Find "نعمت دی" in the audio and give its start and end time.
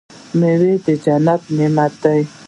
1.57-2.21